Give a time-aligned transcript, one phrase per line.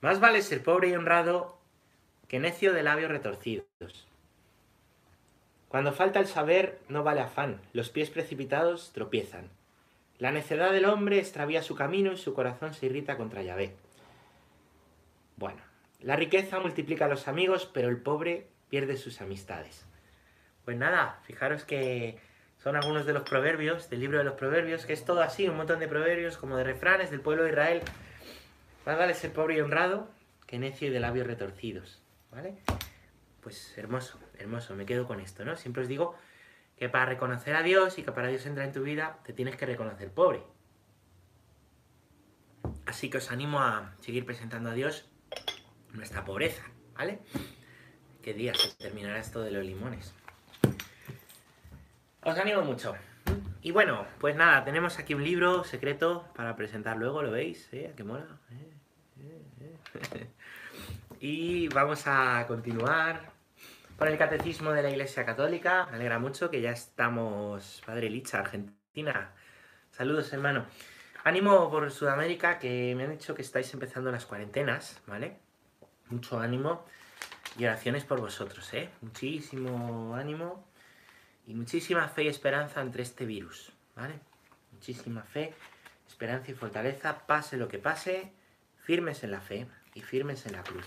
[0.00, 1.58] Más vale ser pobre y honrado
[2.28, 4.06] que necio de labios retorcidos.
[5.68, 7.60] Cuando falta el saber, no vale afán.
[7.72, 9.50] Los pies precipitados tropiezan.
[10.18, 13.74] La necedad del hombre extravía su camino y su corazón se irrita contra Yahvé.
[15.36, 15.60] Bueno,
[16.00, 19.84] la riqueza multiplica a los amigos, pero el pobre pierde sus amistades.
[20.64, 22.18] Pues nada, fijaros que
[22.58, 25.56] son algunos de los proverbios del libro de los proverbios, que es todo así, un
[25.56, 27.82] montón de proverbios como de refranes del pueblo de Israel.
[28.86, 30.08] Más vale ser pobre y honrado
[30.46, 32.00] que necio y de labios retorcidos.
[32.30, 32.54] ¿Vale?
[33.40, 35.56] Pues hermoso, hermoso, me quedo con esto, ¿no?
[35.56, 36.16] Siempre os digo
[36.76, 39.56] que para reconocer a Dios y que para Dios entrar en tu vida, te tienes
[39.56, 40.42] que reconocer pobre.
[42.86, 45.08] Así que os animo a seguir presentando a Dios
[45.92, 46.62] nuestra pobreza,
[46.94, 47.18] ¿vale?
[48.22, 50.14] ¿Qué día se terminará esto de los limones?
[52.22, 52.94] Os animo mucho.
[53.62, 57.68] Y bueno, pues nada, tenemos aquí un libro secreto para presentar luego, ¿lo veis?
[57.72, 57.92] ¿Eh?
[57.96, 58.38] ¿Qué mola?
[58.50, 58.75] ¿Eh?
[61.20, 63.32] y vamos a continuar
[63.98, 65.86] con el Catecismo de la Iglesia Católica.
[65.90, 69.32] Me alegra mucho que ya estamos, Padre Licha, Argentina.
[69.90, 70.66] Saludos, hermano.
[71.24, 75.38] Ánimo por Sudamérica, que me han dicho que estáis empezando las cuarentenas, ¿vale?
[76.08, 76.84] Mucho ánimo
[77.58, 78.90] y oraciones por vosotros, ¿eh?
[79.00, 80.68] Muchísimo ánimo
[81.46, 84.20] y muchísima fe y esperanza entre este virus, ¿vale?
[84.72, 85.54] Muchísima fe,
[86.06, 88.32] esperanza y fortaleza, pase lo que pase,
[88.86, 90.86] firmes en la fe y firmes en la cruz.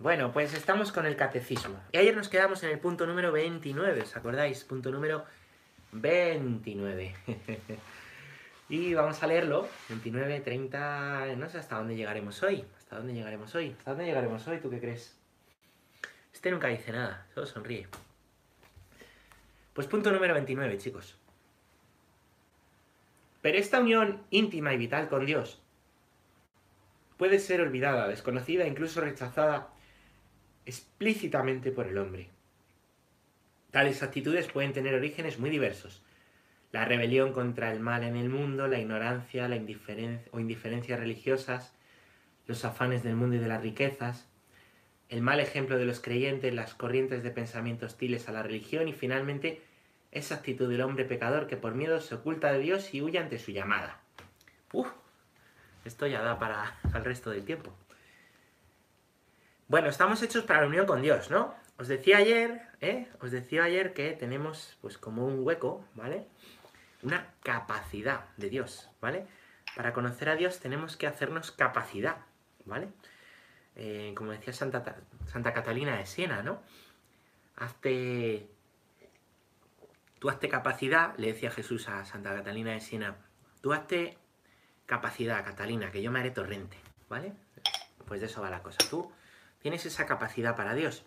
[0.00, 1.80] Bueno, pues estamos con el catecismo.
[1.92, 4.64] Y ayer nos quedamos en el punto número 29, ¿os acordáis?
[4.64, 5.24] Punto número
[5.92, 7.14] 29.
[8.68, 9.68] y vamos a leerlo.
[9.90, 11.36] 29, 30...
[11.36, 12.64] No sé hasta dónde llegaremos hoy.
[12.78, 13.76] ¿Hasta dónde llegaremos hoy?
[13.78, 14.58] ¿Hasta dónde llegaremos hoy?
[14.58, 15.16] ¿Tú qué crees?
[16.32, 17.86] Este nunca dice nada, solo sonríe.
[19.72, 21.16] Pues punto número 29, chicos.
[23.40, 25.60] Pero esta unión íntima y vital con Dios
[27.20, 29.68] puede ser olvidada, desconocida, incluso rechazada
[30.64, 32.30] explícitamente por el hombre.
[33.70, 36.02] Tales actitudes pueden tener orígenes muy diversos.
[36.72, 41.74] La rebelión contra el mal en el mundo, la ignorancia la indiferencia, o indiferencias religiosas,
[42.46, 44.26] los afanes del mundo y de las riquezas,
[45.10, 48.94] el mal ejemplo de los creyentes, las corrientes de pensamiento hostiles a la religión y
[48.94, 49.60] finalmente
[50.10, 53.38] esa actitud del hombre pecador que por miedo se oculta de Dios y huye ante
[53.38, 54.00] su llamada.
[54.72, 54.88] Uf,
[55.84, 57.72] esto ya da para el resto del tiempo.
[59.68, 61.54] Bueno, estamos hechos para la unión con Dios, ¿no?
[61.78, 63.08] Os decía ayer, ¿eh?
[63.20, 66.26] Os decía ayer que tenemos pues como un hueco, ¿vale?
[67.02, 69.26] Una capacidad de Dios, ¿vale?
[69.76, 72.16] Para conocer a Dios tenemos que hacernos capacidad,
[72.64, 72.88] ¿vale?
[73.76, 76.60] Eh, como decía Santa, Santa Catalina de Siena, ¿no?
[77.56, 78.48] Hazte...
[80.18, 83.16] Tú hazte capacidad, le decía Jesús a Santa Catalina de Siena,
[83.62, 84.18] tú hazte
[84.90, 86.76] capacidad, Catalina, que yo me haré torrente,
[87.08, 87.32] ¿vale?
[88.06, 88.78] Pues de eso va la cosa.
[88.90, 89.10] Tú
[89.60, 91.02] Tienes esa capacidad para Dios.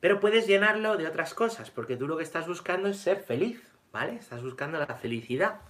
[0.00, 3.62] Pero puedes llenarlo de otras cosas, porque tú lo que estás buscando es ser feliz,
[3.92, 4.16] ¿vale?
[4.16, 5.60] Estás buscando la felicidad.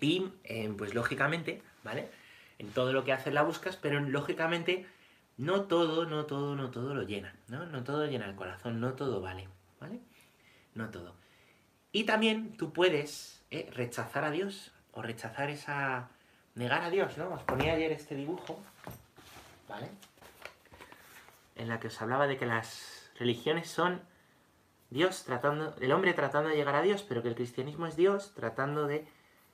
[0.00, 2.08] Y, eh, pues lógicamente, ¿vale?
[2.58, 4.86] En todo lo que haces la buscas, pero lógicamente
[5.36, 7.66] no todo, no todo, no todo lo llena, ¿no?
[7.66, 9.48] No todo llena el corazón, no todo vale,
[9.80, 10.00] ¿vale?
[10.74, 11.14] No todo.
[11.92, 16.08] Y también tú puedes eh, rechazar a Dios, o rechazar esa...
[16.54, 17.30] negar a Dios, ¿no?
[17.30, 18.60] Os ponía ayer este dibujo,
[19.68, 19.88] ¿vale?
[21.60, 24.00] en la que os hablaba de que las religiones son
[24.88, 28.32] Dios tratando, el hombre tratando de llegar a Dios, pero que el cristianismo es Dios
[28.34, 29.06] tratando de,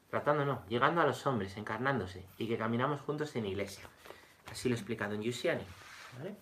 [0.09, 3.85] tratando no, llegando a los hombres, encarnándose, y que caminamos juntos en iglesia.
[4.51, 5.65] Así lo he explicado en Yusiani.
[6.17, 6.37] ¿vale?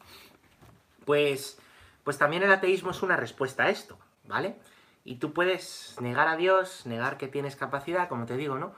[1.07, 1.59] Pues,
[2.05, 4.57] pues también el ateísmo es una respuesta a esto, ¿vale?
[5.03, 8.75] Y tú puedes negar a Dios, negar que tienes capacidad, como te digo, ¿no?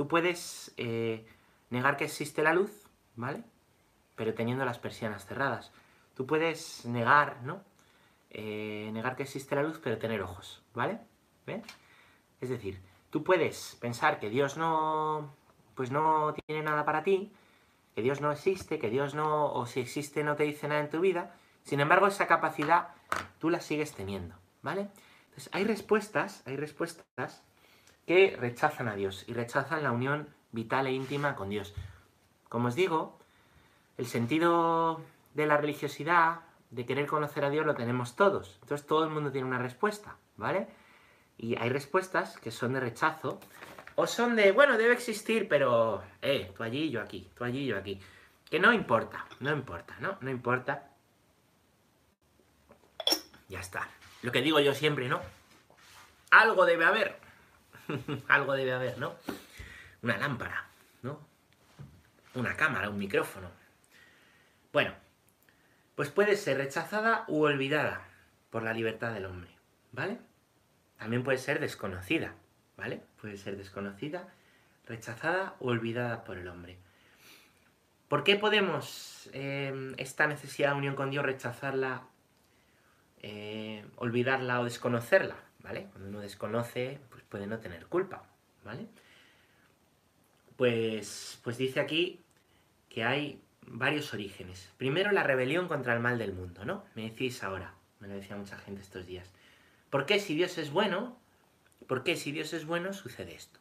[0.00, 1.26] Tú puedes eh,
[1.68, 2.70] negar que existe la luz,
[3.16, 3.44] ¿vale?
[4.16, 5.72] Pero teniendo las persianas cerradas.
[6.14, 7.60] Tú puedes negar, ¿no?
[8.30, 11.00] Eh, negar que existe la luz, pero tener ojos, ¿vale?
[11.46, 11.62] ¿Ven?
[12.40, 12.80] Es decir,
[13.10, 15.34] tú puedes pensar que Dios no,
[15.74, 17.30] pues no tiene nada para ti,
[17.94, 20.88] que Dios no existe, que Dios no, o si existe no te dice nada en
[20.88, 22.94] tu vida, sin embargo esa capacidad
[23.38, 24.88] tú la sigues teniendo, ¿vale?
[25.24, 27.42] Entonces hay respuestas, hay respuestas
[28.06, 31.74] que rechazan a Dios y rechazan la unión vital e íntima con Dios.
[32.48, 33.18] Como os digo,
[33.98, 35.00] el sentido
[35.34, 38.58] de la religiosidad, de querer conocer a Dios, lo tenemos todos.
[38.62, 40.68] Entonces todo el mundo tiene una respuesta, ¿vale?
[41.36, 43.40] Y hay respuestas que son de rechazo,
[43.96, 47.76] o son de, bueno, debe existir, pero, eh, tú allí, yo aquí, tú allí, yo
[47.76, 48.00] aquí.
[48.48, 50.16] Que no importa, no importa, ¿no?
[50.20, 50.88] No importa.
[53.48, 53.88] Ya está.
[54.22, 55.20] Lo que digo yo siempre, ¿no?
[56.30, 57.18] Algo debe haber.
[58.28, 59.14] Algo debe haber, ¿no?
[60.02, 60.66] Una lámpara,
[61.02, 61.30] ¿no?
[62.34, 63.50] una cámara, un micrófono.
[64.72, 64.94] Bueno,
[65.94, 68.06] pues puede ser rechazada u olvidada
[68.50, 69.50] por la libertad del hombre,
[69.92, 70.18] ¿vale?
[70.98, 72.34] También puede ser desconocida,
[72.76, 73.02] ¿vale?
[73.20, 74.28] Puede ser desconocida,
[74.86, 76.78] rechazada o olvidada por el hombre.
[78.08, 82.02] ¿Por qué podemos eh, esta necesidad de unión con Dios rechazarla,
[83.22, 85.36] eh, olvidarla o desconocerla?
[85.62, 85.88] ¿Vale?
[85.90, 88.24] Cuando uno desconoce, pues puede no tener culpa,
[88.64, 88.86] ¿vale?
[90.56, 92.20] Pues, pues dice aquí
[92.88, 94.70] que hay varios orígenes.
[94.78, 96.84] Primero, la rebelión contra el mal del mundo, ¿no?
[96.94, 99.30] Me decís ahora, me lo decía mucha gente estos días.
[99.90, 101.18] ¿Por qué si Dios es bueno,
[101.86, 103.60] por qué si Dios es bueno sucede esto?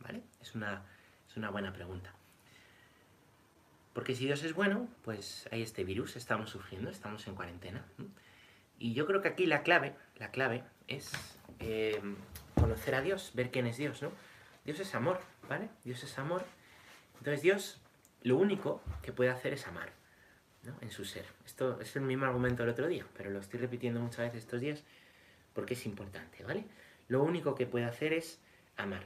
[0.00, 0.22] ¿Vale?
[0.40, 0.84] Es una,
[1.28, 2.14] es una buena pregunta.
[3.92, 7.84] Porque si Dios es bueno, pues hay este virus, estamos sufriendo, estamos en cuarentena.
[8.78, 11.12] Y yo creo que aquí la clave, la clave es
[11.60, 12.00] eh,
[12.54, 14.12] conocer a Dios, ver quién es Dios, ¿no?
[14.64, 15.68] Dios es amor, ¿vale?
[15.84, 16.44] Dios es amor.
[17.18, 17.80] Entonces Dios
[18.22, 19.92] lo único que puede hacer es amar,
[20.62, 20.74] ¿no?
[20.80, 21.26] En su ser.
[21.44, 24.60] Esto es el mismo argumento del otro día, pero lo estoy repitiendo muchas veces estos
[24.60, 24.84] días
[25.54, 26.64] porque es importante, ¿vale?
[27.08, 28.40] Lo único que puede hacer es
[28.76, 29.04] amar.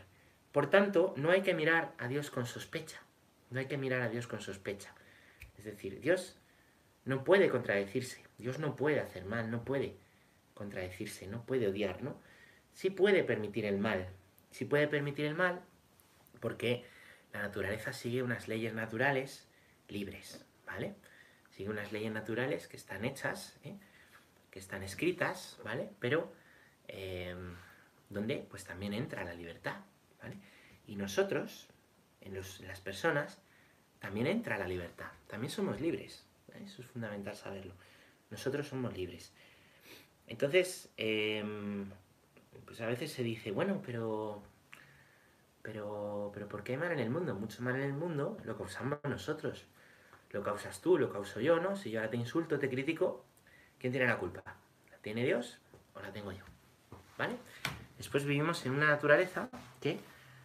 [0.53, 3.01] Por tanto, no hay que mirar a Dios con sospecha.
[3.51, 4.95] No hay que mirar a Dios con sospecha.
[5.59, 6.37] Es decir, Dios
[7.05, 8.23] no puede contradecirse.
[8.41, 9.97] Dios no puede hacer mal, no puede
[10.55, 12.21] contradecirse, no puede odiar, ¿no?
[12.73, 14.09] Sí puede permitir el mal.
[14.51, 15.63] Sí puede permitir el mal
[16.41, 16.85] porque
[17.33, 19.49] la naturaleza sigue unas leyes naturales
[19.89, 20.95] libres, ¿vale?
[21.51, 23.77] Sigue unas leyes naturales que están hechas, ¿eh?
[24.51, 25.91] que están escritas, ¿vale?
[26.01, 26.33] Pero
[26.89, 27.37] eh,
[28.09, 29.81] donde pues también entra la libertad,
[30.23, 30.37] ¿vale?
[30.87, 31.69] Y nosotros,
[32.21, 33.39] en, las personas,
[34.01, 35.11] también entra la libertad.
[35.29, 36.27] También somos libres.
[36.65, 37.75] Eso es fundamental saberlo.
[38.31, 39.33] Nosotros somos libres.
[40.27, 41.91] Entonces, em,
[42.65, 44.43] pues a veces se dice, bueno, pero,
[45.63, 47.35] pero, pero ¿por qué hay mal en el mundo?
[47.35, 49.67] Mucho mal en el mundo lo causamos nosotros.
[50.31, 51.75] Lo causas tú, lo causo yo, ¿no?
[51.75, 53.25] Si yo ahora te insulto, te critico,
[53.79, 54.43] ¿quién tiene la culpa?
[54.91, 55.59] ¿La tiene Dios
[55.95, 56.45] o la tengo yo?
[57.19, 57.37] ¿Vale?
[57.99, 59.51] Después vivimos en una naturaleza
[59.81, 59.99] que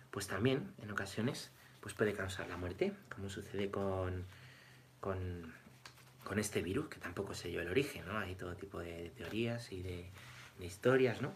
[0.10, 4.26] pues también en ocasiones pues puede causar la muerte, como sucede con,
[5.00, 5.54] con,
[6.34, 8.18] este virus, que tampoco sé yo el origen, ¿no?
[8.18, 10.10] Hay todo tipo de teorías y de,
[10.60, 11.34] historias, ¿no?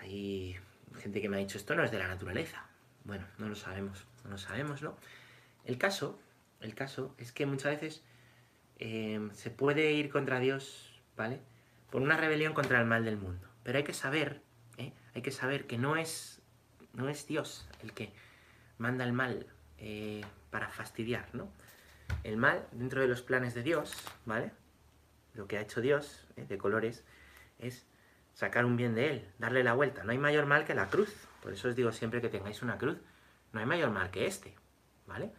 [0.00, 0.56] Hay
[1.00, 2.66] gente que me ha dicho esto no es de la naturaleza.
[3.04, 4.96] Bueno, no lo sabemos, no lo sabemos, ¿no?
[5.64, 6.18] El caso,
[6.60, 8.02] el caso es que muchas veces
[8.78, 11.40] eh, se puede ir contra Dios, ¿vale?
[11.90, 13.48] Por una rebelión contra el mal del mundo.
[13.62, 14.42] Pero hay que saber,
[14.78, 14.92] ¿eh?
[15.14, 16.42] hay que saber que no es
[16.94, 18.12] no es Dios el que
[18.78, 19.46] manda el mal
[19.78, 21.48] eh, para fastidiar, ¿no?
[22.24, 23.94] El mal, dentro de los planes de Dios,
[24.24, 24.50] ¿vale?
[25.34, 27.04] Lo que ha hecho Dios, eh, de colores,
[27.58, 27.86] es
[28.32, 30.02] sacar un bien de él, darle la vuelta.
[30.02, 31.14] No hay mayor mal que la cruz.
[31.42, 32.98] Por eso os digo siempre que tengáis una cruz.
[33.52, 34.56] No hay mayor mal que este,
[35.06, 35.32] ¿vale?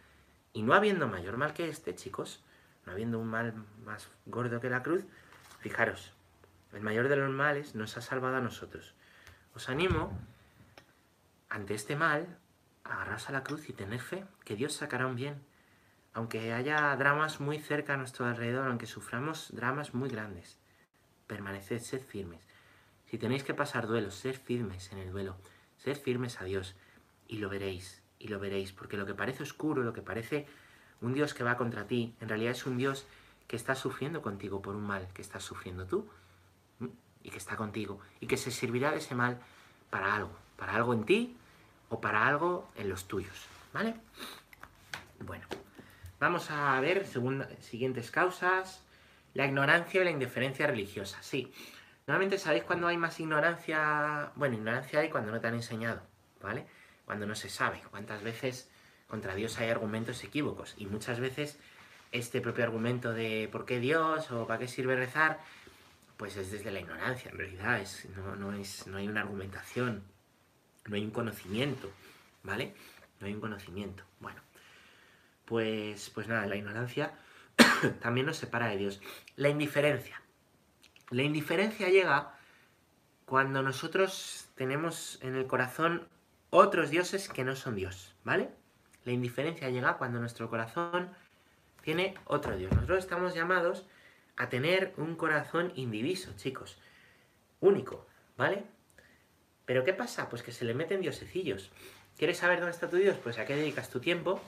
[0.52, 2.42] Y no habiendo mayor mal que este, chicos,
[2.86, 3.52] no habiendo un mal
[3.84, 5.04] más gordo que la cruz,
[5.60, 6.14] fijaros,
[6.72, 8.94] el mayor de los males nos ha salvado a nosotros.
[9.54, 10.16] Os animo
[11.48, 12.38] ante este mal,
[12.84, 15.42] agarraos a la cruz y tener fe, que Dios sacará un bien.
[16.16, 20.56] Aunque haya dramas muy cerca a nuestro alrededor, aunque suframos dramas muy grandes,
[21.26, 22.40] permaneced, sed firmes.
[23.04, 25.36] Si tenéis que pasar duelos, sed firmes en el duelo,
[25.76, 26.74] sed firmes a Dios
[27.28, 30.46] y lo veréis, y lo veréis, porque lo que parece oscuro, lo que parece
[31.02, 33.06] un Dios que va contra ti, en realidad es un Dios
[33.46, 36.08] que está sufriendo contigo por un mal que estás sufriendo tú
[37.22, 39.38] y que está contigo y que se servirá de ese mal
[39.90, 41.36] para algo, para algo en ti
[41.90, 43.96] o para algo en los tuyos, ¿vale?
[45.20, 45.44] Bueno,
[46.18, 47.06] vamos a ver
[47.60, 48.82] siguientes causas.
[49.34, 51.52] La ignorancia y la indiferencia religiosa, sí.
[52.06, 56.00] Normalmente sabéis cuando hay más ignorancia, bueno, ignorancia hay cuando no te han enseñado,
[56.40, 56.66] ¿vale?
[57.04, 57.82] Cuando no se sabe.
[57.90, 58.70] ¿Cuántas veces
[59.08, 60.74] contra Dios hay argumentos equívocos?
[60.78, 61.58] Y muchas veces
[62.12, 64.30] este propio argumento de ¿por qué Dios?
[64.30, 65.40] o ¿para qué sirve rezar?
[66.16, 68.08] Pues es desde la ignorancia, en realidad, es,
[68.38, 70.02] no, es, no hay una argumentación
[70.88, 71.90] no hay un conocimiento,
[72.42, 72.74] ¿vale?
[73.20, 74.04] No hay un conocimiento.
[74.20, 74.40] Bueno,
[75.46, 77.12] pues, pues nada, la ignorancia
[78.00, 79.00] también nos separa de Dios.
[79.36, 80.20] La indiferencia.
[81.10, 82.34] La indiferencia llega
[83.24, 86.08] cuando nosotros tenemos en el corazón
[86.50, 88.50] otros dioses que no son Dios, ¿vale?
[89.04, 91.10] La indiferencia llega cuando nuestro corazón
[91.82, 92.72] tiene otro Dios.
[92.72, 93.86] Nosotros estamos llamados
[94.36, 96.78] a tener un corazón indiviso, chicos.
[97.60, 98.64] Único, ¿vale?
[99.64, 100.28] Pero ¿qué pasa?
[100.28, 101.70] Pues que se le meten diosecillos.
[102.16, 103.16] ¿Quieres saber dónde está tu Dios?
[103.22, 104.40] Pues a qué dedicas tu tiempo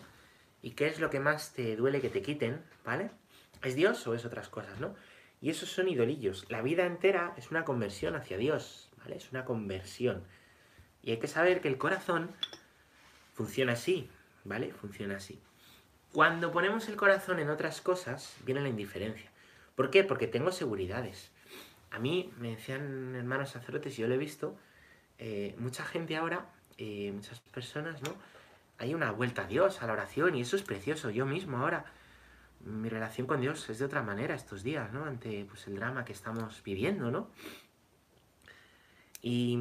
[0.63, 3.11] y qué es lo que más te duele que te quiten, ¿vale?
[3.63, 4.95] ¿Es Dios o es otras cosas, no?
[5.41, 6.47] Y esos son idolillos.
[6.49, 9.17] La vida entera es una conversión hacia Dios, ¿vale?
[9.17, 10.25] Es una conversión.
[11.03, 12.31] Y hay que saber que el corazón
[13.35, 14.11] funciona así,
[14.45, 14.73] ¿vale?
[14.73, 15.41] Funciona así.
[16.13, 19.31] Cuando ponemos el corazón en otras cosas, viene la indiferencia.
[19.77, 20.03] ¿Por qué?
[20.03, 21.31] Porque tengo seguridades.
[21.91, 24.57] A mí me decían hermanos sacerdotes, y yo lo he visto,
[25.19, 28.17] eh, mucha gente ahora, eh, muchas personas, ¿no?
[28.79, 31.11] Hay una vuelta a Dios, a la oración, y eso es precioso.
[31.11, 31.85] Yo mismo ahora,
[32.61, 35.05] mi relación con Dios es de otra manera estos días, ¿no?
[35.05, 37.31] Ante pues, el drama que estamos viviendo, ¿no?
[39.21, 39.59] Y,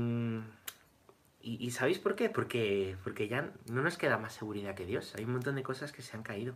[1.41, 2.29] y, ¿sabéis por qué?
[2.29, 5.15] Porque, porque ya no nos queda más seguridad que Dios.
[5.15, 6.55] Hay un montón de cosas que se han caído,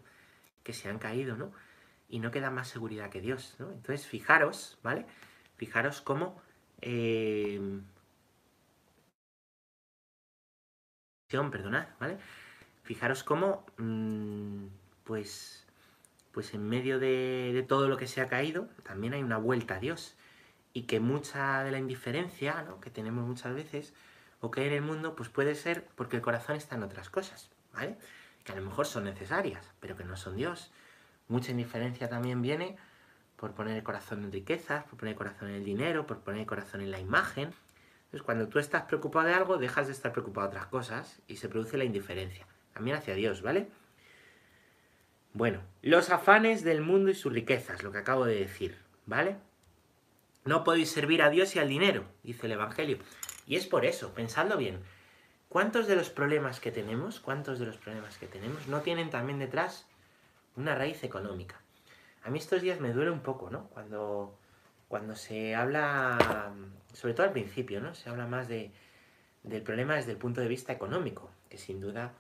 [0.64, 1.52] que se han caído, ¿no?
[2.10, 3.72] Y no queda más seguridad que Dios, ¿no?
[3.72, 5.06] Entonces, fijaros, ¿vale?
[5.58, 6.42] Fijaros cómo...
[6.82, 7.82] Eh,
[11.50, 12.18] perdonad, ¿vale?
[12.84, 14.66] Fijaros cómo, mm,
[15.04, 15.66] pues,
[16.32, 19.80] pues en medio de, todo lo que se ha caído, también hay una vuelta a
[19.80, 20.16] Dios.
[20.74, 22.80] Y que mucha de la indiferencia ¿no?
[22.80, 23.94] que tenemos muchas veces,
[24.40, 27.50] o que en el mundo, pues puede ser porque el corazón está en otras cosas,
[27.74, 27.98] ¿vale?
[28.44, 30.72] Que a lo mejor son necesarias, pero que no son Dios.
[31.28, 32.78] Mucha indiferencia también viene
[33.36, 36.42] por poner el corazón en riquezas, por poner el corazón en el dinero, por poner
[36.42, 37.54] el corazón en la imagen.
[38.06, 41.38] Entonces, cuando tú estás preocupado de algo, dejas de estar preocupado de otras cosas y
[41.38, 42.46] se produce la indiferencia.
[42.74, 43.68] También hacia Dios, ¿vale?
[45.34, 49.38] Bueno, los afanes del mundo y sus riquezas, lo que acabo de decir, ¿vale?
[50.44, 52.98] No podéis servir a Dios y al dinero, dice el Evangelio.
[53.48, 54.80] Y es por eso, pensando bien,
[55.50, 59.40] ¿cuántos de los problemas que tenemos, cuántos de los problemas que tenemos no tienen también
[59.40, 59.88] detrás
[60.56, 61.62] una raíz económica?
[62.24, 63.68] A mí estos días me duele un poco, ¿no?
[63.70, 64.38] Cuando,
[64.88, 66.54] cuando se habla,
[66.94, 67.96] sobre todo al principio, ¿no?
[67.96, 68.72] Se habla más de,
[69.44, 72.14] del problema desde el punto de vista económico, que sin duda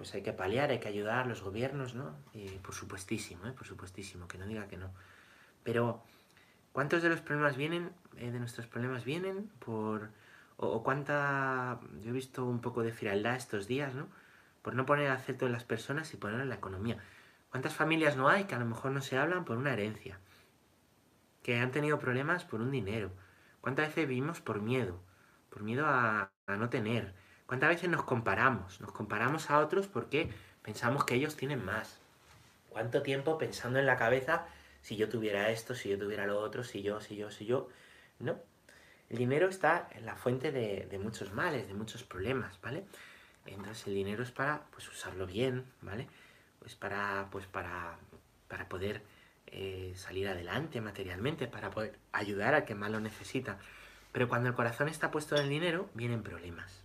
[0.00, 2.16] pues hay que paliar, hay que ayudar a los gobiernos, ¿no?
[2.32, 3.52] Y por supuestísimo, ¿eh?
[3.52, 4.90] por supuestísimo, que no diga que no.
[5.62, 6.02] Pero,
[6.72, 10.08] ¿cuántos de los problemas vienen, eh, de nuestros problemas vienen por...
[10.56, 11.80] O, cuánta...
[12.02, 14.08] Yo he visto un poco de frialdad estos días, ¿no?
[14.62, 16.96] Por no poner acento en las personas y poner en la economía.
[17.50, 20.18] ¿Cuántas familias no hay que a lo mejor no se hablan por una herencia?
[21.42, 23.10] Que han tenido problemas por un dinero.
[23.60, 24.98] ¿Cuántas veces vivimos por miedo?
[25.50, 27.19] Por miedo a, a no tener
[27.50, 28.80] ¿Cuántas veces nos comparamos?
[28.80, 30.30] Nos comparamos a otros porque
[30.62, 31.98] pensamos que ellos tienen más.
[32.68, 34.46] ¿Cuánto tiempo pensando en la cabeza
[34.82, 37.68] si yo tuviera esto, si yo tuviera lo otro, si yo, si yo, si yo?
[38.20, 38.38] No.
[39.08, 42.84] El dinero está en la fuente de, muchos males, de muchos problemas, ¿vale?
[43.46, 46.06] Entonces el dinero es para pues, usarlo bien, ¿vale?
[46.60, 47.96] Pues para, pues para,
[48.46, 49.02] para poder
[49.48, 53.58] eh, salir adelante materialmente, para poder ayudar al que más lo necesita.
[54.12, 56.79] Pero cuando el corazón está puesto en el dinero, vienen problemas.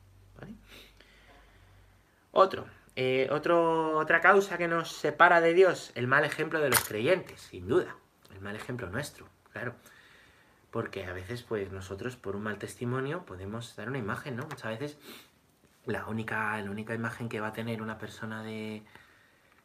[2.32, 2.65] Otro,
[2.96, 7.42] eh, otro, otra causa que nos separa de Dios, el mal ejemplo de los creyentes,
[7.42, 7.96] sin duda.
[8.34, 9.75] El mal ejemplo nuestro, claro.
[10.72, 14.44] Porque a veces, pues, nosotros por un mal testimonio podemos dar una imagen, ¿no?
[14.44, 14.98] Muchas veces
[15.86, 18.84] la única, la única imagen que va a tener una persona de,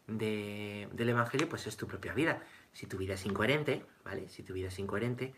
[0.07, 2.43] del Evangelio, pues es tu propia vida.
[2.73, 4.29] Si tu vida es incoherente, ¿vale?
[4.29, 5.35] Si tu vida es incoherente,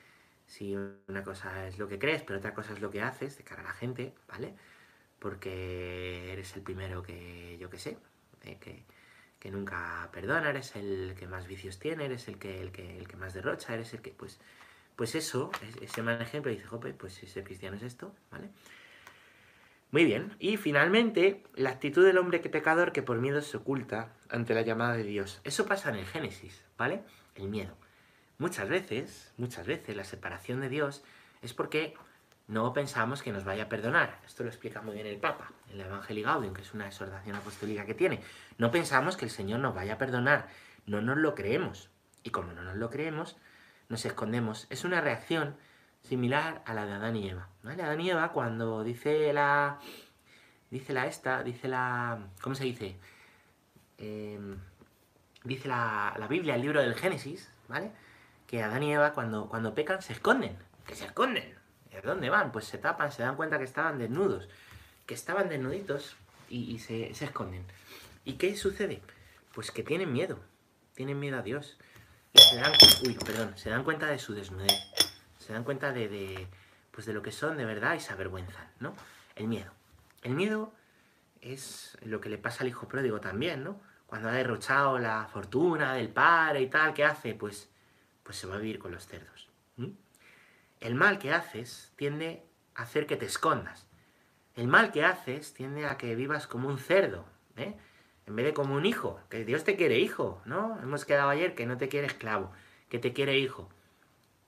[0.46, 0.76] si
[1.08, 3.62] una cosa es lo que crees, pero otra cosa es lo que haces de cara
[3.62, 4.54] a la gente, ¿vale?
[5.22, 7.96] Porque eres el primero que, yo que sé,
[8.42, 8.58] eh,
[9.38, 13.06] que, nunca perdona, eres el que más vicios tiene, eres el que, el que, el
[13.06, 14.40] que más derrocha, eres el que, pues,
[14.96, 18.50] pues eso, ese mal ejemplo, dice, jope, pues si ser cristiano es esto, ¿vale?
[19.92, 24.12] Muy bien, y finalmente, la actitud del hombre que pecador que por miedo se oculta
[24.28, 25.40] ante la llamada de Dios.
[25.44, 27.02] Eso pasa en el Génesis, ¿vale?
[27.36, 27.76] El miedo.
[28.38, 31.04] Muchas veces, muchas veces la separación de Dios
[31.42, 31.94] es porque
[32.52, 34.18] no pensamos que nos vaya a perdonar.
[34.26, 37.34] Esto lo explica muy bien el Papa en la Evangelii Gaudium, que es una exhortación
[37.34, 38.20] apostólica que tiene.
[38.58, 40.48] No pensamos que el Señor nos vaya a perdonar,
[40.84, 41.88] no nos lo creemos.
[42.22, 43.36] Y como no nos lo creemos,
[43.88, 44.66] nos escondemos.
[44.68, 45.56] Es una reacción
[46.02, 47.48] similar a la de Adán y Eva.
[47.62, 47.82] ¿vale?
[47.82, 49.78] Adán y Eva cuando dice la...
[50.70, 52.18] Dice la esta, dice la...
[52.42, 52.98] ¿Cómo se dice?
[53.96, 54.58] Em,
[55.44, 57.92] dice la, la, Biblia, el libro del Génesis, ¿vale?
[58.46, 60.56] Que Adán y Eva cuando, cuando pecan se esconden,
[60.86, 61.61] que se esconden,
[61.92, 62.52] ¿De dónde van?
[62.52, 64.48] Pues se tapan, se dan cuenta que estaban desnudos,
[65.06, 66.16] que estaban desnuditos
[66.48, 67.64] y, se, esconden.
[68.24, 69.02] ¿Y qué sucede?
[69.54, 70.38] Pues que tienen miedo,
[70.94, 71.76] tienen miedo a Dios.
[72.32, 72.72] Y se dan,
[73.04, 74.72] uy, perdón, se dan cuenta de su desnudez,
[75.38, 76.48] se dan cuenta de,
[76.90, 78.94] pues de lo que son de verdad y se avergüenzan, ¿no?
[79.36, 79.70] El miedo.
[80.22, 80.72] El miedo
[81.42, 83.78] es lo que le pasa al hijo pródigo también, ¿no?
[84.06, 87.34] Cuando ha derrochado la fortuna del padre y tal, ¿qué hace?
[87.34, 87.68] Pues,
[88.22, 89.52] pues se va a vivir con los cerdos
[90.82, 92.42] el mal que haces tiende
[92.74, 93.88] a hacer que te escondas.
[94.56, 97.24] El mal que haces tiende a que vivas como un cerdo,
[97.56, 97.74] ¿eh?
[98.26, 100.78] En vez de como un hijo, que Dios te quiere hijo, ¿no?
[100.82, 102.52] Hemos quedado ayer que no te quiere esclavo,
[102.88, 103.68] que te quiere hijo.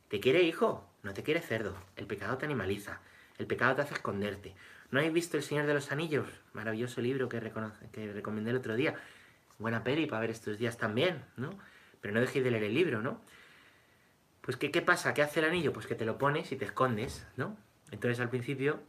[0.08, 1.76] Te quiere hijo, no te quiere cerdo.
[1.96, 3.00] El pecado te animaliza,
[3.38, 4.54] el pecado te hace esconderte.
[4.90, 6.28] ¿No habéis visto El Señor de los Anillos?
[6.52, 8.94] Maravilloso libro que, recomendé el otro día.
[9.58, 11.50] buena peli para ver estos días también, ¿no?
[12.00, 13.20] Pero no dejéis de leer el libro, ¿no?
[14.44, 15.14] Pues ¿qué, ¿qué pasa?
[15.14, 15.72] ¿Qué hace el anillo?
[15.72, 17.56] Pues que te lo pones y te escondes, ¿no?
[17.90, 18.80] Entonces al principio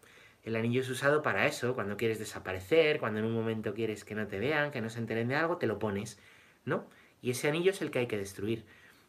[0.43, 4.15] el anillo es usado para eso, cuando quieres desaparecer, cuando en un momento quieres que
[4.15, 6.19] no te vean, que no se enteren de algo, te lo pones,
[6.65, 6.85] ¿no?
[7.21, 8.65] Y ese anillo es el que hay que destruir.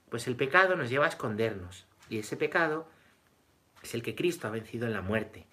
[0.09, 1.85] Pues el pecado nos lleva a escondernos.
[2.09, 2.89] Y ese pecado
[3.83, 5.47] es el que Cristo ha vencido en la muerte.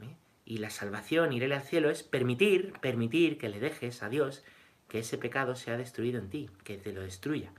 [0.00, 0.16] ¿eh?
[0.46, 4.44] Y la salvación, ir al cielo, es permitir, permitir que le dejes a Dios
[4.88, 7.52] que ese pecado sea destruido en ti, que te lo destruya,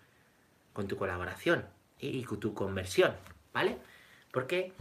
[0.71, 1.65] con tu colaboración.
[2.03, 3.15] Y tu conversión,
[3.53, 3.77] ¿vale?
[4.31, 4.73] Porque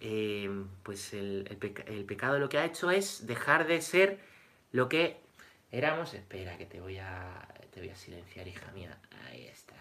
[0.00, 0.50] eh,
[0.82, 1.44] pues el,
[2.06, 4.18] pecado lo que ha hecho es dejar de ser
[4.72, 5.20] lo que
[5.70, 6.14] éramos.
[6.14, 8.98] Espera, que te voy a, te voy a silenciar, hija mía.
[9.26, 9.74] Ahí está.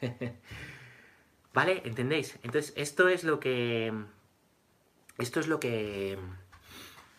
[1.52, 1.82] ¿Vale?
[1.84, 2.38] ¿Entendéis?
[2.42, 3.92] Entonces, esto es lo que.
[5.18, 6.18] Esto es lo que.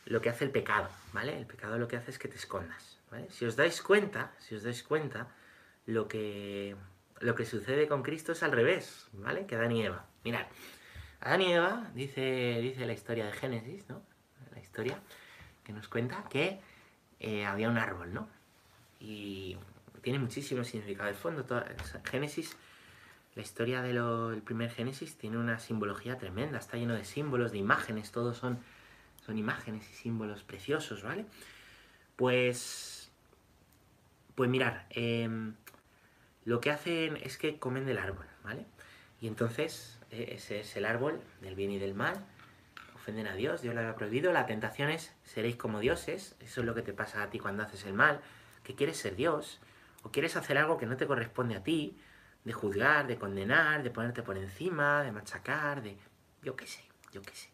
[0.05, 1.35] Lo que hace el pecado, ¿vale?
[1.35, 3.27] El pecado lo que hace es que te escondas, ¿vale?
[3.31, 5.33] Si os dais cuenta, si os dais cuenta,
[5.85, 6.75] lo que
[7.19, 9.45] lo que sucede con Cristo es al revés, ¿vale?
[9.45, 10.05] Que Adán y Eva.
[10.23, 10.45] Mirad,
[11.21, 14.01] Adán y Eva, dice, dice la historia de Génesis, ¿no?
[14.53, 14.99] La historia
[15.63, 16.59] que nos cuenta que
[17.19, 18.27] eh, había un árbol, ¿no?
[18.99, 19.57] Y
[20.01, 21.07] tiene muchísimo significado.
[21.09, 21.65] De fondo, toda,
[22.03, 22.55] Génesis,
[23.33, 28.11] la historia del primer Génesis tiene una simbología tremenda, está lleno de símbolos, de imágenes,
[28.11, 28.59] todos son,
[29.25, 31.25] son imágenes y símbolos preciosos, ¿vale?
[32.17, 33.09] Pues,
[34.35, 35.27] pues mirar, eh,
[36.45, 38.65] lo que hacen es que comen del árbol, ¿vale?
[39.19, 42.23] Y entonces e, ese es el árbol del bien y del mal.
[42.93, 44.31] Ofenden a Dios, Dios lo había prohibido.
[44.31, 46.35] La tentación es, seréis como dioses.
[46.39, 48.21] Eso es lo que te pasa a ti cuando haces el mal.
[48.63, 49.59] Que quieres ser Dios.
[50.03, 51.97] O quieres hacer algo que no te corresponde a ti.
[52.43, 55.97] De juzgar, de condenar, de ponerte por encima, de machacar, de...
[56.43, 57.49] Yo qué sé, yo qué sé.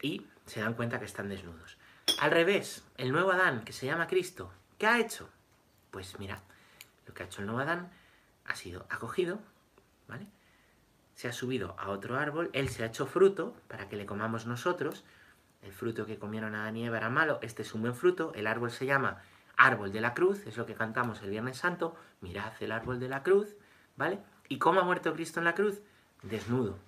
[0.00, 1.76] Y se dan cuenta que están desnudos.
[2.20, 5.28] Al revés, el nuevo Adán, que se llama Cristo, ¿qué ha hecho?
[5.90, 6.40] Pues mira,
[7.06, 7.90] lo que ha hecho el nuevo Adán
[8.44, 9.40] ha sido acogido,
[10.08, 10.26] ¿vale?
[11.14, 14.46] Se ha subido a otro árbol, él se ha hecho fruto para que le comamos
[14.46, 15.04] nosotros.
[15.62, 18.32] El fruto que comieron Adán y Eva era malo, este es un buen fruto.
[18.34, 19.22] El árbol se llama
[19.56, 21.96] árbol de la cruz, es lo que cantamos el Viernes Santo.
[22.20, 23.56] Mirad el árbol de la cruz,
[23.96, 24.18] ¿vale?
[24.48, 25.80] ¿Y cómo ha muerto Cristo en la cruz?
[26.22, 26.78] Desnudo,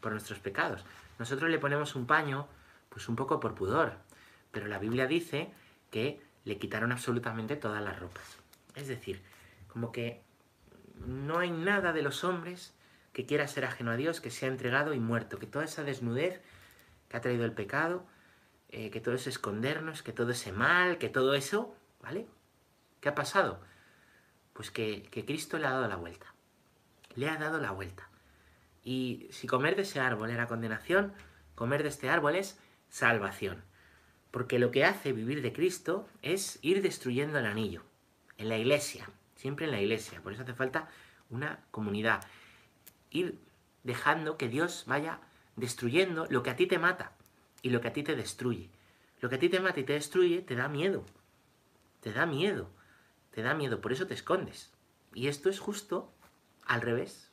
[0.00, 0.84] por nuestros pecados.
[1.18, 2.46] Nosotros le ponemos un paño,
[2.88, 3.94] pues un poco por pudor,
[4.52, 5.52] pero la Biblia dice
[5.90, 8.38] que le quitaron absolutamente todas las ropas.
[8.74, 9.22] Es decir,
[9.72, 10.22] como que
[11.06, 12.74] no hay nada de los hombres
[13.12, 16.40] que quiera ser ajeno a Dios, que sea entregado y muerto, que toda esa desnudez
[17.08, 18.06] que ha traído el pecado,
[18.68, 22.26] eh, que todo ese escondernos, que todo ese mal, que todo eso, ¿vale?
[23.00, 23.60] ¿Qué ha pasado?
[24.52, 26.34] Pues que, que Cristo le ha dado la vuelta.
[27.14, 28.08] Le ha dado la vuelta.
[28.84, 31.12] Y si comer de ese árbol era condenación,
[31.54, 33.64] comer de este árbol es salvación.
[34.30, 37.82] Porque lo que hace vivir de Cristo es ir destruyendo el anillo
[38.38, 40.20] en la iglesia, siempre en la iglesia.
[40.20, 40.88] Por eso hace falta
[41.30, 42.22] una comunidad.
[43.10, 43.38] Ir
[43.82, 45.20] dejando que Dios vaya
[45.56, 47.12] destruyendo lo que a ti te mata
[47.62, 48.68] y lo que a ti te destruye.
[49.20, 51.06] Lo que a ti te mata y te destruye te da miedo.
[52.00, 52.68] Te da miedo.
[53.30, 53.80] Te da miedo.
[53.80, 54.72] Por eso te escondes.
[55.14, 56.12] Y esto es justo
[56.66, 57.30] al revés.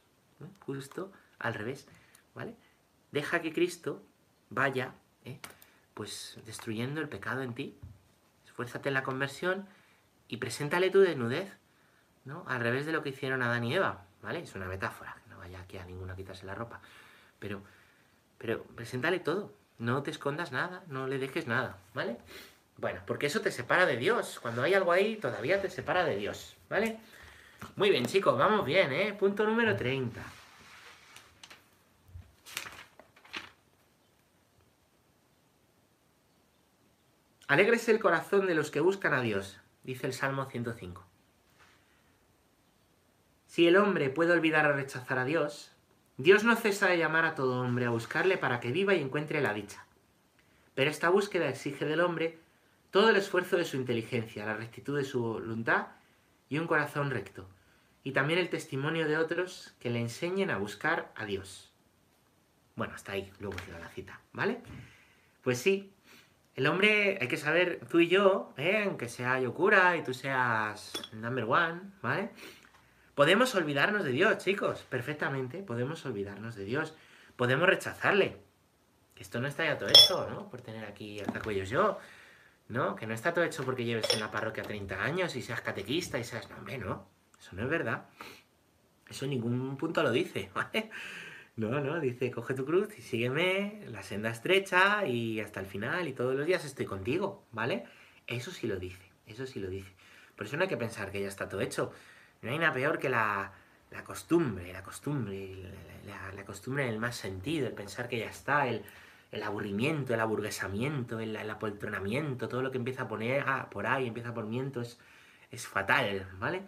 [0.61, 1.87] Justo al revés.
[2.33, 2.55] ¿Vale?
[3.11, 4.01] Deja que Cristo
[4.49, 4.93] vaya,
[5.25, 5.39] ¿eh?
[5.93, 7.77] pues destruyendo el pecado en ti.
[8.45, 9.67] Esfuérzate en la conversión
[10.29, 11.51] y preséntale tu desnudez
[12.27, 12.43] ¿no?
[12.47, 14.39] Al revés de lo que hicieron Adán y Eva, ¿vale?
[14.39, 16.81] Es una metáfora, no vaya aquí a ninguno a quitarse la ropa.
[17.39, 17.61] Pero,
[18.37, 22.17] pero preséntale todo, no te escondas nada, no le dejes nada, ¿vale?
[22.75, 24.39] Bueno, porque eso te separa de Dios.
[24.41, 26.99] Cuando hay algo ahí, todavía te separa de Dios, ¿vale?
[27.77, 29.15] Muy bien, chicos, vamos bien, ¿eh?
[29.17, 30.21] Punto número 30.
[37.47, 41.05] Alégrese el corazón de los que buscan a Dios, dice el Salmo 105.
[43.57, 45.71] Si el hombre puede olvidar o rechazar a Dios,
[46.17, 49.41] Dios no cesa de llamar a todo hombre a buscarle para que viva y encuentre
[49.41, 49.83] la dicha.
[50.75, 52.37] Pero esta búsqueda exige del hombre
[52.91, 55.87] todo el esfuerzo de su inteligencia, la rectitud de su voluntad
[56.49, 57.49] y un corazón recto,
[58.03, 61.71] y también el testimonio de otros que le enseñen a buscar a Dios.
[62.75, 64.59] Bueno, hasta ahí, luego llega la cita, ¿vale?
[65.41, 65.91] Pues sí,
[66.53, 68.83] el hombre, hay que saber, tú y yo, ¿eh?
[68.85, 72.29] aunque sea yo cura y tú seas el number one, ¿vale?
[73.17, 76.93] Podemos olvidarnos de Dios, chicos, perfectamente, podemos olvidarnos de Dios.
[77.35, 78.37] Podemos rechazarle.
[79.15, 80.51] Que esto no está ya todo hecho, ¿no?
[80.51, 81.97] Por tener aquí cuellos yo.
[82.67, 82.95] ¿No?
[82.95, 86.19] Que no está todo hecho porque lleves en la parroquia 30 años y seas catequista
[86.19, 86.47] y seas...
[86.51, 87.07] No, hombre, no.
[87.39, 88.05] Eso no es verdad.
[89.09, 90.91] Eso en ningún punto lo dice, ¿vale?
[91.55, 96.07] No, no, dice, coge tu cruz y sígueme la senda estrecha y hasta el final
[96.07, 97.85] y todos los días estoy contigo, ¿vale?
[98.27, 99.91] Eso sí lo dice, eso sí lo dice.
[100.35, 101.91] Por eso no hay que pensar que ya está todo hecho.
[102.47, 103.51] No hay nada peor que la,
[104.05, 105.69] costumbre, la costumbre,
[106.33, 108.85] la, costumbre en el más sentido, el pensar que ya está, el,
[109.43, 114.33] aburrimiento, el aburguesamiento, el, apoltronamiento, todo lo que empieza a poner ah, por ahí, empieza
[114.33, 116.63] por miento, es fatal, ¿vale?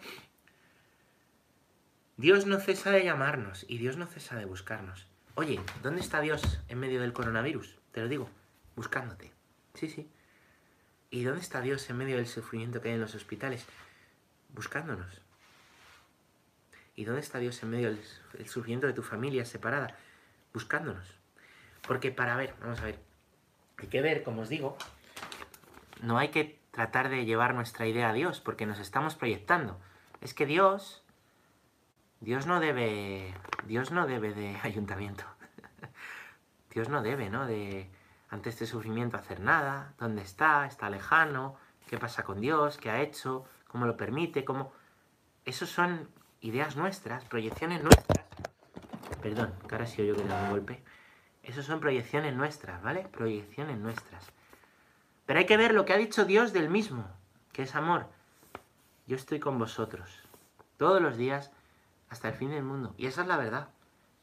[2.17, 5.07] Dios no cesa de llamarnos y Dios no cesa de buscarnos.
[5.35, 7.79] Oye, ¿dónde está Dios en medio del coronavirus?
[7.93, 8.29] Te lo digo,
[8.75, 9.31] buscándote.
[9.75, 10.11] Sí, sí.
[11.09, 13.65] ¿Y dónde está Dios en medio del sufrimiento que hay en los hospitales?
[14.49, 15.21] Buscándonos.
[16.99, 17.95] ¿Y dónde está Dios en medio
[18.33, 19.95] del sufrimiento de tu familia separada?
[20.53, 21.17] Buscándonos.
[21.87, 22.99] Porque para ver, vamos a ver,
[23.77, 24.77] hay que ver, como os digo,
[26.01, 29.79] no hay que tratar de llevar nuestra idea a Dios, porque nos estamos proyectando.
[30.19, 31.01] Es que Dios,
[32.19, 33.33] Dios no debe,
[33.65, 35.23] Dios no debe de ayuntamiento.
[36.69, 37.45] Dios no debe, ¿no?
[37.45, 37.89] De,
[38.27, 41.55] ante este sufrimiento hacer nada, dónde está, está lejano,
[41.87, 44.73] qué pasa con Dios, qué ha hecho, cómo lo permite, cómo...
[45.45, 46.09] Esos son
[46.41, 48.25] ideas nuestras, proyecciones nuestras.
[49.21, 50.83] Perdón, ahora sí yo que le un golpe.
[51.43, 53.07] Esos son proyecciones nuestras, ¿vale?
[53.11, 54.25] Proyecciones nuestras.
[55.25, 57.07] Pero hay que ver lo que ha dicho Dios del mismo,
[57.51, 58.07] que es amor.
[59.07, 60.09] Yo estoy con vosotros
[60.77, 61.51] todos los días
[62.09, 62.93] hasta el fin del mundo.
[62.97, 63.69] Y esa es la verdad.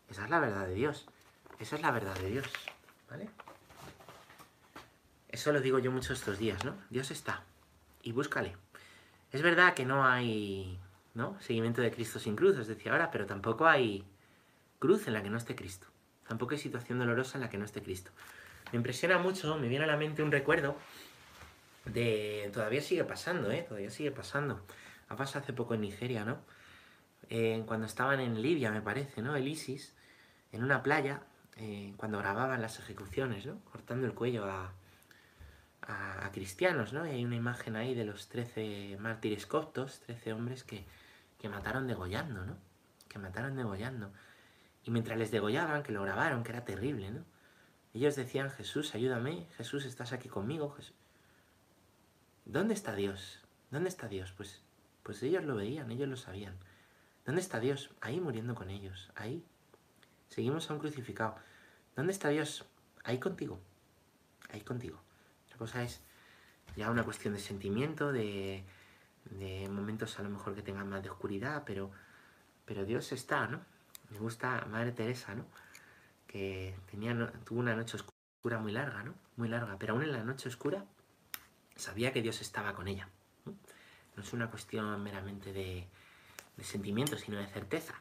[0.09, 1.07] Esa es la verdad de Dios.
[1.59, 2.47] Esa es la verdad de Dios,
[3.11, 3.29] ¿vale?
[5.29, 6.75] Eso lo digo yo mucho estos días, ¿no?
[6.91, 7.43] Dios está.
[8.03, 8.57] Y búscale.
[9.33, 10.79] Es verdad que no hay,
[11.17, 11.41] ¿no?
[11.41, 14.05] Seguimiento de Cristo sin cruz, os decía ahora, pero tampoco hay
[14.79, 15.87] cruz en la que no esté Cristo.
[16.29, 18.11] Tampoco hay situación dolorosa en la que no esté Cristo.
[18.71, 20.77] Me impresiona mucho, me viene a la mente un recuerdo
[21.87, 22.51] de...
[22.53, 23.65] Todavía sigue pasando, ¿eh?
[23.67, 24.61] Todavía sigue pasando.
[25.09, 26.39] Ha pasado hace poco en Nigeria, ¿no?
[27.31, 29.37] Eh, cuando estaban en Libia, me parece, ¿no?
[29.37, 29.95] El ISIS,
[30.53, 31.23] en una playa,
[31.57, 33.59] eh, cuando grababan las ejecuciones, ¿no?
[33.65, 34.73] Cortando el cuello a,
[35.83, 37.07] a, cristianos, ¿no?
[37.07, 40.85] Y hay una imagen ahí de los 13 mártires coptos, 13 hombres que,
[41.47, 42.57] que mataron degollando, ¿no?
[43.09, 44.13] Que mataron degollando.
[44.85, 47.25] Y mientras les degollaban, que lo grabaron, que era terrible, ¿no?
[47.95, 50.71] Ellos decían, Jesús, ayúdame, Jesús, estás aquí conmigo.
[50.71, 50.95] Jesús.
[52.45, 53.41] ¿Dónde está Dios?
[53.71, 54.33] ¿Dónde está Dios?
[54.37, 54.61] Pues,
[55.03, 56.57] pues ellos lo veían, ellos lo sabían.
[57.25, 57.91] ¿Dónde está Dios?
[58.01, 59.45] Ahí muriendo con ellos, ahí.
[60.29, 61.37] Seguimos a un crucificado.
[61.97, 62.65] ¿Dónde está Dios?
[63.05, 63.59] Ahí contigo,
[64.51, 65.01] ahí contigo
[65.57, 66.01] cosa es
[66.77, 68.65] ya una cuestión de sentimiento, de,
[69.71, 71.91] momentos a lo mejor que tengan más de oscuridad, pero,
[72.65, 73.61] pero Dios está, ¿no?
[74.11, 75.47] Me gusta Madre Teresa, ¿no?
[76.27, 79.15] Que tenía, tuvo una noche oscura muy larga, ¿no?
[79.37, 80.85] Muy larga, pero aún en la noche oscura
[81.75, 83.09] sabía que Dios estaba con ella.
[83.45, 85.87] No, es una cuestión meramente de,
[86.57, 87.95] de sentimiento, sino de certeza.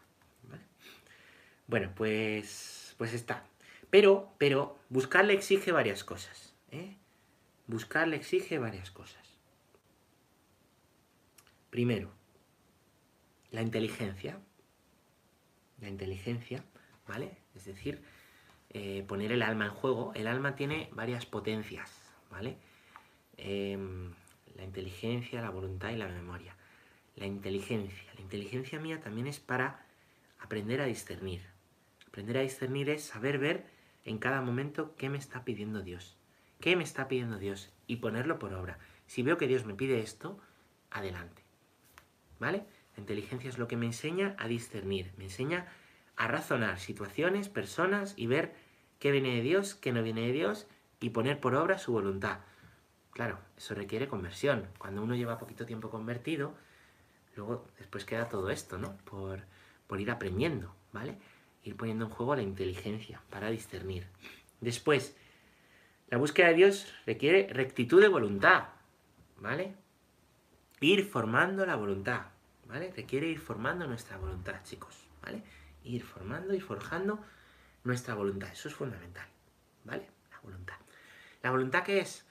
[1.68, 3.44] Bueno, pues, pues está.
[3.90, 6.54] Pero, pero, buscarle exige varias cosas.
[6.72, 6.96] ¿eh?
[8.14, 9.25] Exige varias cosas.
[11.76, 12.10] Primero,
[13.52, 14.40] la inteligencia.
[15.82, 16.64] La inteligencia,
[17.06, 17.38] ¿vale?
[17.54, 18.02] Es decir,
[18.70, 20.14] eh, poner el alma en juego.
[20.16, 21.92] El alma tiene varias potencias,
[22.32, 22.56] ¿vale?
[23.36, 24.14] Em,
[24.56, 26.56] la inteligencia, la voluntad y la memoria.
[27.18, 28.14] La inteligencia.
[28.14, 29.86] La inteligencia mía también es para
[30.40, 31.42] aprender a discernir.
[32.08, 33.66] Aprender a discernir es saber ver
[34.06, 36.16] en cada momento qué me está pidiendo Dios.
[36.62, 37.74] ¿Qué me está pidiendo Dios?
[37.86, 38.80] Y ponerlo por obra.
[39.08, 40.40] Si veo que Dios me pide esto,
[40.90, 41.45] adelante.
[42.40, 42.66] ¿Vale?
[42.96, 45.68] La inteligencia es lo que me enseña a discernir, me enseña
[46.16, 48.54] a razonar situaciones, personas y ver
[49.00, 50.68] qué viene de Dios, qué no viene de Dios
[51.00, 52.40] y poner por obra su voluntad.
[53.12, 54.68] Claro, eso requiere conversión.
[54.78, 56.56] Cuando uno lleva poquito tiempo convertido,
[57.36, 58.98] luego después queda todo esto, ¿no?
[59.06, 59.42] Por,
[59.88, 61.18] por ir aprendiendo, ¿vale?
[61.64, 64.08] Ir poniendo en juego la inteligencia para discernir.
[64.62, 65.16] Después,
[66.10, 68.66] la búsqueda de Dios requiere rectitud de voluntad,
[69.40, 69.76] ¿vale?
[70.82, 72.28] Ir formando la voluntad,
[72.68, 72.92] ¿vale?
[72.96, 75.42] Requiere ir formando nuestra voluntad, chicos, ¿vale?
[75.84, 77.24] Ir formando y forjando
[77.84, 79.28] nuestra voluntad, eso es fundamental,
[79.84, 80.08] ¿vale?
[80.32, 80.76] La voluntad.
[81.44, 82.26] La voluntad que es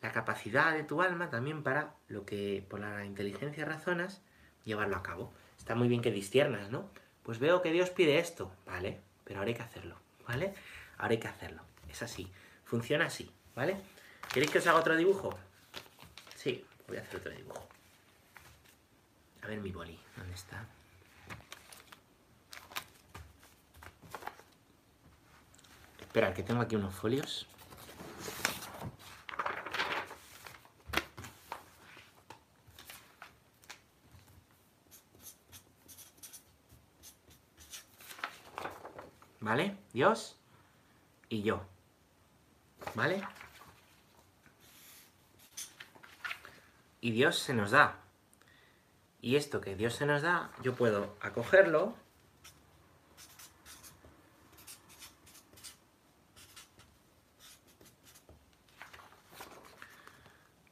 [0.00, 4.22] la capacidad de tu alma también para lo que por la inteligencia razonas,
[4.64, 5.32] llevarlo a cabo.
[5.58, 6.88] Está muy bien que distiernas, ¿no?
[7.22, 9.00] Pues veo que Dios pide esto, ¿vale?
[9.24, 10.54] Pero ahora hay que hacerlo, ¿vale?
[10.98, 12.30] Ahora hay que hacerlo, es así.
[12.64, 13.76] Funciona así, ¿vale?
[14.32, 15.38] ¿Queréis que os haga otro dibujo?
[16.34, 17.71] Sí, voy a hacer otro dibujo.
[19.42, 20.66] A ver mi boli, ¿dónde está?
[26.00, 27.46] Espera, que tengo aquí unos folios.
[39.40, 39.76] ¿Vale?
[39.92, 40.36] Dios
[41.28, 41.62] y yo.
[42.94, 43.22] ¿Vale?
[47.02, 47.96] y Dios se nos da.
[49.22, 51.94] Y esto que Dios se nos da, yo puedo acogerlo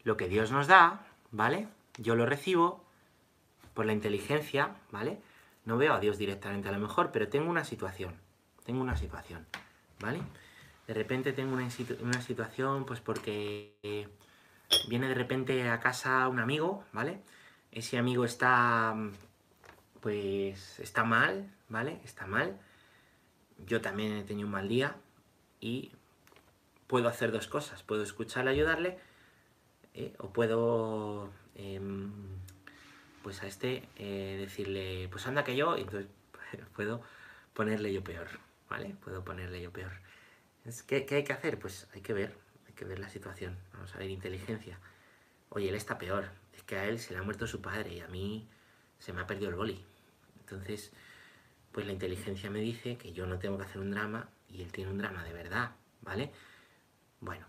[0.02, 1.68] lo que Dios nos da, ¿vale?
[1.96, 2.84] Yo lo recibo
[3.72, 5.20] por la inteligencia, ¿vale?
[5.64, 8.16] No veo a Dios directamente a lo mejor, pero tengo una situación.
[8.64, 9.46] Tengo una situación,
[10.00, 10.20] ¿vale?
[10.88, 14.08] De repente tengo una, situación, pues porque
[14.88, 17.20] viene de repente a casa un amigo, ¿vale?
[17.72, 18.94] Ese amigo está,
[20.00, 22.00] pues, está mal, ¿vale?
[22.04, 22.58] Está mal.
[23.66, 24.96] Yo también he tenido un mal día
[25.60, 25.92] y
[26.86, 27.82] puedo hacer dos cosas.
[27.82, 28.98] Puedo escucharle, ayudarle,
[29.94, 30.14] ¿eh?
[30.18, 32.10] o puedo, em,
[33.22, 36.10] pues a este, eh, decirle, pues anda que yo, y entonces
[36.74, 37.02] puedo
[37.54, 38.28] ponerle yo peor,
[38.68, 38.96] ¿vale?
[39.04, 39.92] Puedo ponerle yo peor.
[40.86, 41.58] ¿Qué, ¿Qué hay que hacer?
[41.58, 43.56] Pues hay que ver, hay que ver la situación.
[43.72, 44.78] Vamos a ver inteligencia.
[45.50, 46.30] Oye, él está peor.
[46.66, 48.48] Que a él se le ha muerto su padre y a mí
[48.98, 49.84] se me ha perdido el boli.
[50.40, 50.92] Entonces,
[51.72, 54.72] pues la inteligencia me dice que yo no tengo que hacer un drama y él
[54.72, 56.32] tiene un drama de verdad, ¿vale?
[57.20, 57.46] Bueno,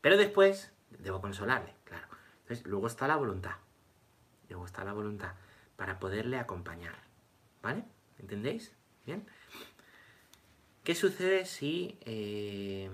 [0.00, 2.06] pero después debo consolarle, claro.
[2.42, 3.56] Entonces, luego está la voluntad.
[4.48, 5.32] Luego está la voluntad
[5.76, 6.94] para poderle acompañar,
[7.62, 7.84] ¿vale?
[8.18, 8.72] ¿Entendéis?
[9.06, 9.26] ¿Bien?
[10.82, 12.90] ¿Qué sucede si, eh,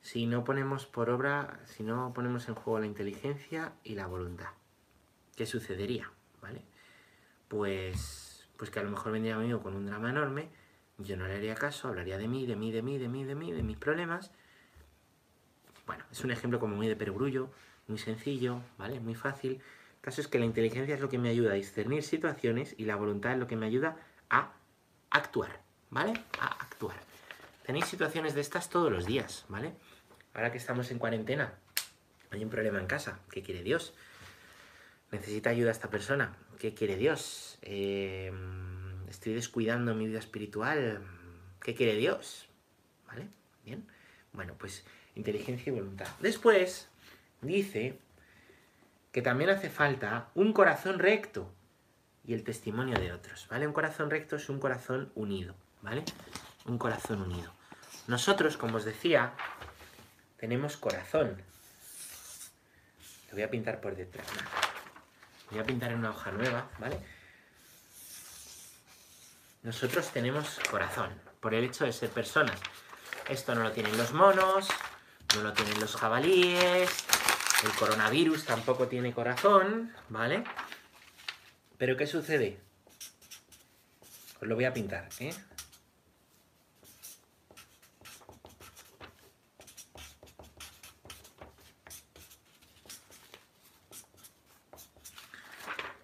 [0.00, 4.48] si no ponemos por obra, si no ponemos en juego la inteligencia y la voluntad?
[5.36, 6.10] ¿Qué sucedería?
[6.42, 6.62] ¿Vale?
[7.48, 10.48] Pues, pues que a lo mejor vendría amigo con un drama enorme,
[10.98, 13.34] yo no le haría caso, hablaría de mí, de mí, de mí, de mí, de
[13.34, 14.32] mí, de mis problemas,
[15.86, 17.50] bueno, es un ejemplo como muy de perogrullo,
[17.86, 18.98] muy sencillo, ¿vale?
[18.98, 19.52] Muy fácil.
[19.52, 22.86] El caso es que la inteligencia es lo que me ayuda a discernir situaciones y
[22.86, 23.96] la voluntad es lo que me ayuda
[24.30, 24.52] a
[25.10, 26.14] actuar, ¿vale?
[26.40, 26.96] A actuar.
[27.64, 29.74] Tenéis situaciones de estas todos los días, ¿vale?
[30.34, 31.54] Ahora que estamos en cuarentena,
[32.30, 33.20] hay un problema en casa.
[33.30, 33.94] ¿Qué quiere Dios?
[35.12, 36.36] Necesita ayuda esta persona.
[36.58, 37.58] ¿Qué quiere Dios?
[37.62, 38.32] Eh,
[39.08, 41.02] estoy descuidando mi vida espiritual.
[41.60, 42.48] ¿Qué quiere Dios?
[43.06, 43.28] ¿Vale?
[43.64, 43.86] Bien.
[44.32, 46.08] Bueno, pues inteligencia y voluntad.
[46.20, 46.88] Después
[47.40, 47.98] dice
[49.12, 51.50] que también hace falta un corazón recto
[52.26, 53.66] y el testimonio de otros, ¿vale?
[53.66, 56.04] Un corazón recto es un corazón unido, ¿vale?
[56.66, 57.52] Un corazón unido.
[58.08, 59.32] Nosotros, como os decía,
[60.36, 61.40] tenemos corazón.
[63.28, 64.26] Lo voy a pintar por detrás.
[65.50, 66.98] Voy a pintar en una hoja nueva, ¿vale?
[69.62, 72.58] Nosotros tenemos corazón, por el hecho de ser personas.
[73.28, 74.68] Esto no lo tienen los monos,
[75.34, 76.90] no lo tienen los jabalíes,
[77.64, 80.44] el coronavirus tampoco tiene corazón, ¿vale?
[81.78, 82.60] Pero ¿qué sucede?
[84.40, 85.34] Os lo voy a pintar, ¿eh?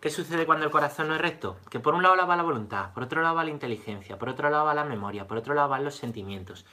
[0.02, 1.58] ¿Qué sucede cuando el corazón no es recto?
[1.70, 4.50] Que por un lado va la voluntad, por otro lado va la inteligencia, por otro
[4.50, 6.66] lado va la memoria, por otro lado van los sentimientos.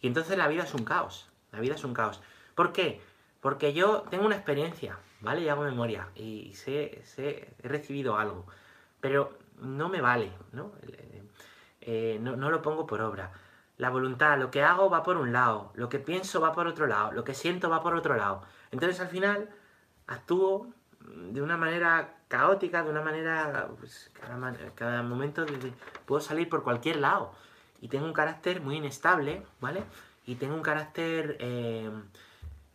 [0.00, 1.28] Y entonces la vida es un caos.
[1.50, 2.22] La vida es un caos.
[2.54, 3.00] ¿Por qué?
[3.40, 5.40] Porque yo tengo una experiencia, ¿vale?
[5.40, 8.46] Y hago memoria y sé, sé he recibido algo,
[9.00, 10.70] pero no me vale, ¿no?
[11.80, 13.32] Eh, no, no lo pongo por obra.
[13.78, 16.86] La voluntad, lo que hago va por un lado, lo que pienso va por otro
[16.86, 18.44] lado, lo que siento va por otro lado.
[18.70, 19.50] Entonces al final
[20.06, 20.68] actúo
[21.14, 24.10] de una manera caótica, de una manera, pues,
[24.74, 25.44] cada, momento
[26.06, 27.32] puedo salir por cualquier lado.
[27.80, 29.84] Y tengo un carácter muy inestable, ¿vale?
[30.30, 31.90] y tengo un carácter, eh,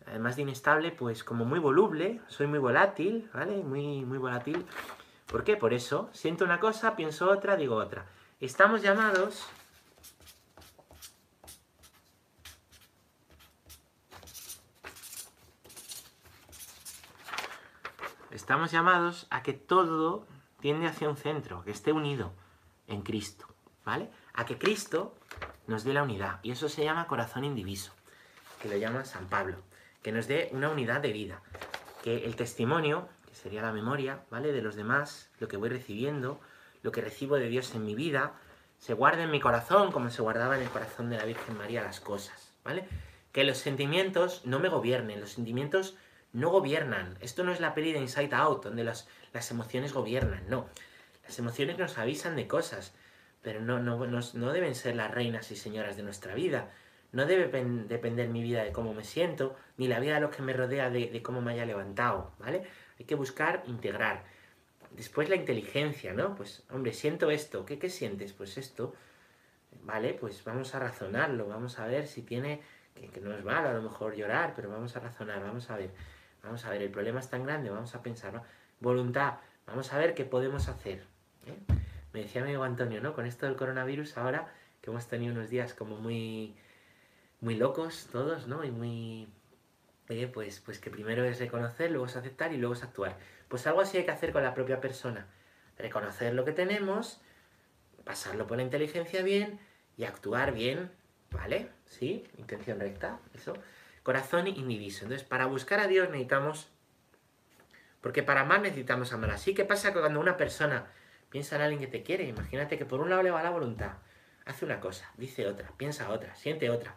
[0.07, 3.63] además de inestable, pues como muy voluble, soy muy volátil, ¿vale?
[3.63, 4.65] Muy, muy volátil.
[5.27, 5.55] ¿Por qué?
[5.55, 8.05] Por eso, siento una cosa, pienso otra, digo otra.
[8.41, 9.47] Estamos llamados
[18.45, 20.27] estamos llamados a que todo
[20.59, 22.31] tiende hacia un centro, que esté unido
[22.85, 23.47] en Cristo,
[23.83, 24.11] ¿vale?
[24.35, 25.15] A que Cristo
[25.65, 26.41] nos dé la unidad.
[26.43, 27.91] Y eso se llama corazón indiviso,
[28.61, 29.57] que lo llama San Pablo.
[30.03, 31.41] Que nos dé una unidad de vida.
[32.03, 34.51] Que el testimonio, que sería la memoria, ¿vale?
[34.51, 36.39] De los demás, lo que voy recibiendo,
[36.83, 38.33] lo que recibo de Dios en mi vida,
[38.77, 41.81] se guarde en mi corazón como se guardaba en el corazón de la Virgen María
[41.81, 42.87] las cosas, ¿vale?
[43.31, 45.97] Que los sentimientos no me gobiernen, los sentimientos
[46.35, 47.17] no gobiernan.
[47.21, 50.67] Esto no es la peli de Inside Out, donde las, las emociones gobiernan, no.
[51.23, 52.93] Las emociones nos avisan de cosas,
[53.41, 56.71] pero no, no, no, deben ser las reinas y señoras de nuestra vida.
[57.13, 57.47] No debe
[57.87, 60.89] depender mi vida de cómo me siento, ni la vida de los que me rodea
[60.89, 62.63] de, cómo me haya levantado, ¿vale?
[62.99, 64.25] Hay que buscar integrar.
[64.91, 66.35] Después la inteligencia, ¿no?
[66.35, 67.65] Pues, hombre, siento esto.
[67.65, 68.33] ¿Qué, qué sientes?
[68.33, 68.93] Pues esto.
[69.83, 70.13] ¿Vale?
[70.13, 72.61] Pues vamos a razonarlo, vamos a ver si tiene,
[72.93, 75.77] que, que no es malo a lo mejor llorar, pero vamos a razonar, vamos a
[75.77, 75.91] ver.
[76.45, 78.43] Vamos a ver, el problema es tan grande, vamos a pensar, ¿no?
[78.79, 81.03] Voluntad, vamos a ver qué podemos hacer.
[81.47, 81.73] ¿eh?
[82.13, 83.13] Me decía mi amigo Antonio, ¿no?
[83.13, 86.55] Con esto del coronavirus ahora, que hemos tenido unos días como muy,
[87.41, 88.63] muy locos todos, ¿no?
[88.63, 89.27] Y muy...
[90.09, 93.17] Oye, pues, pues que primero es reconocer, luego es aceptar y luego es actuar.
[93.47, 95.27] Pues algo así hay que hacer con la propia persona.
[95.77, 97.19] Reconocer lo que tenemos,
[98.03, 99.59] pasarlo por la inteligencia bien
[99.97, 100.91] y actuar bien,
[101.31, 101.69] ¿vale?
[101.85, 102.23] ¿Sí?
[102.37, 103.53] Intención recta, eso.
[104.05, 105.03] Corazón indiviso.
[105.03, 106.69] Entonces, para buscar a Dios necesitamos...
[108.01, 109.31] Porque para amar necesitamos amar.
[109.31, 110.85] Así que pasa que cuando una persona
[111.31, 113.93] piensa en alguien que te quiere, imagínate que por un lado le va la voluntad,
[114.45, 116.95] hace una cosa, dice otra, piensa otra, siente otra.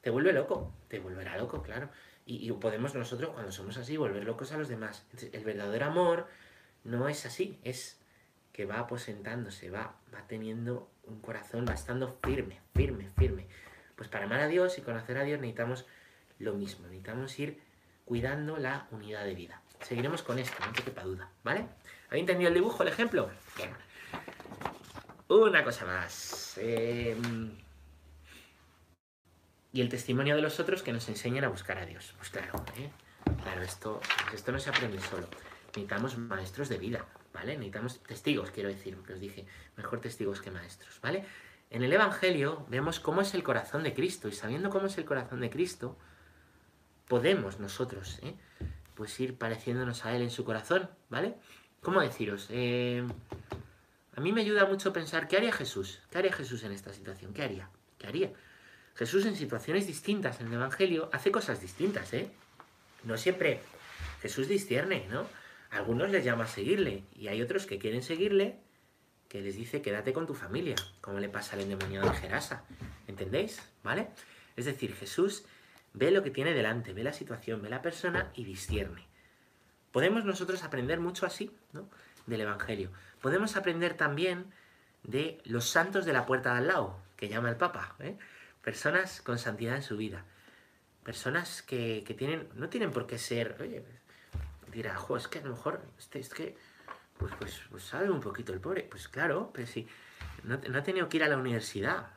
[0.00, 1.90] Te vuelve loco, te volverá loco, claro.
[2.26, 5.06] Y, podemos nosotros, cuando somos así, volver locos a los demás.
[5.32, 6.26] el verdadero amor
[6.82, 8.00] no es así, es
[8.52, 13.46] que va aposentándose, va, va teniendo un corazón, va estando firme, firme, firme.
[13.94, 15.86] Pues para amar a Dios y conocer a Dios necesitamos
[16.42, 17.60] lo mismo, necesitamos ir
[18.04, 19.62] cuidando la unidad de vida.
[19.80, 21.66] Seguiremos con esto, no te quepa duda, ¿vale?
[22.08, 23.30] ¿Habéis entendido el dibujo, el ejemplo?
[23.56, 23.70] Bien.
[25.28, 26.58] Una cosa más.
[26.58, 27.56] Em,
[29.72, 32.14] y el testimonio de los otros que nos enseñan a buscar a Dios.
[32.18, 32.90] Pues claro, ¿eh?
[33.42, 34.00] claro, esto,
[34.34, 35.26] esto no se aprende solo.
[35.68, 37.54] Necesitamos maestros de vida, ¿vale?
[37.54, 41.24] Necesitamos testigos, quiero decir, que os dije, mejor testigos que maestros, ¿vale?
[41.70, 45.06] En el Evangelio vemos cómo es el corazón de Cristo y sabiendo cómo es el
[45.06, 45.96] corazón de Cristo,
[47.08, 48.34] podemos nosotros, ¿eh?
[48.94, 51.34] pues ir pareciéndonos a Él en su corazón, ¿vale?
[51.80, 52.46] ¿Cómo deciros?
[52.50, 53.04] Eh,
[54.14, 56.00] a mí me ayuda mucho pensar, ¿qué haría Jesús?
[56.10, 57.32] ¿Qué haría Jesús en esta situación?
[57.32, 57.70] ¿Qué haría?
[57.98, 58.32] ¿Qué haría?
[58.94, 62.30] Jesús en situaciones distintas en el Evangelio hace cosas distintas, ¿eh?
[63.04, 63.60] No siempre
[64.20, 65.26] Jesús discierne, ¿no?
[65.72, 68.58] algunos les llama a seguirle y hay otros que quieren seguirle
[69.28, 72.64] que les dice quédate con tu familia, como le pasa al endemoniado de Gerasa.
[73.08, 73.62] ¿Entendéis?
[73.82, 74.08] ¿Vale?
[74.56, 75.44] Es decir, Jesús
[75.94, 79.06] ve lo que tiene delante, ve la situación, ve la persona y discierne.
[79.90, 81.88] Podemos nosotros aprender mucho así, ¿no?
[82.26, 82.90] Del Evangelio.
[83.20, 84.52] Podemos aprender también
[85.02, 87.94] de los santos de la puerta de al lado, que llama el Papa.
[88.00, 88.16] ¿eh?
[88.62, 90.24] Personas con santidad en su vida.
[91.04, 93.84] Personas que, tienen, no tienen por qué ser, oye,
[94.72, 96.56] dirá, jo, es que a lo mejor, este, es que,
[97.18, 98.84] pues, pues, pues sabe un poquito el pobre.
[98.84, 99.86] Pues claro, pero si
[100.44, 102.08] no, no ha tenido que ir a la universidad.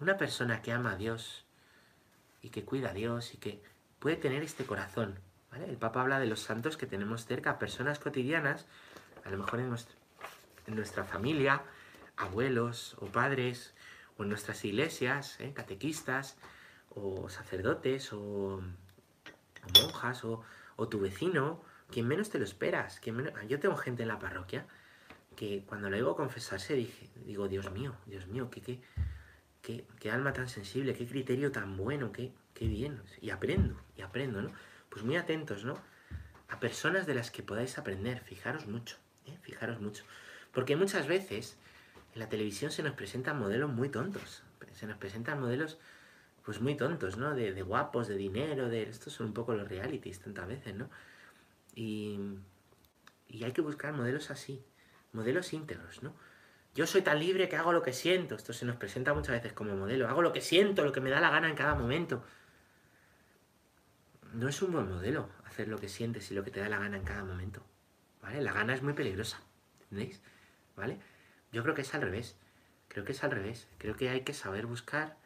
[0.00, 1.46] Una persona que ama a Dios
[2.42, 3.62] y que cuida a Dios y que
[3.98, 5.18] puede tener este corazón.
[5.66, 8.66] El Papa habla de los santos que tenemos cerca, personas cotidianas,
[9.24, 9.70] a lo mejor en,
[10.74, 11.62] nuestra familia,
[12.16, 13.74] abuelos o padres,
[14.16, 15.52] o en nuestras iglesias, ¿eh?
[15.54, 16.36] catequistas,
[16.90, 18.62] o sacerdotes, o,
[19.80, 20.42] monjas, o,
[20.90, 22.98] tu vecino, quien menos te lo esperas.
[22.98, 24.66] Quien Yo tengo gente en la parroquia
[25.36, 28.80] que cuando lo oigo confesarse dije, digo, Dios mío, Dios mío, qué, qué,
[29.62, 33.00] qué, alma tan sensible, qué criterio tan bueno, qué, qué bien.
[33.20, 34.52] Y aprendo, y aprendo, ¿no?
[34.90, 35.78] Pues muy atentos, ¿no?
[36.48, 39.38] A personas de las que podáis aprender, fijaros mucho, ¿eh?
[39.42, 40.04] fijaros mucho.
[40.52, 41.56] Porque muchas veces
[42.14, 44.42] en la televisión se nos presentan modelos muy tontos.
[44.72, 45.78] Se nos presentan modelos
[46.44, 47.34] pues muy tontos, ¿no?
[47.34, 48.82] De, guapos, de dinero, de...
[48.82, 50.90] Estos son un poco los realities tantas veces, ¿no?
[51.74, 52.18] Y,
[53.28, 54.62] y hay que buscar modelos así,
[55.12, 56.14] modelos íntegros, ¿no?
[56.74, 58.34] Yo soy tan libre que hago lo que siento.
[58.34, 60.08] Esto se nos presenta muchas veces como modelo.
[60.08, 62.24] Hago lo que siento, lo que me da la gana en cada momento.
[64.32, 66.78] No es un buen modelo hacer lo que sientes y lo que te da la
[66.78, 67.62] gana en cada momento.
[68.22, 68.40] ¿Vale?
[68.40, 69.42] La gana es muy peligrosa.
[69.82, 70.22] ¿Entendéis?
[70.76, 70.98] ¿Vale?
[71.52, 72.36] Yo creo que es al revés.
[72.88, 73.68] Creo que es al revés.
[73.76, 75.18] Creo que hay que saber buscar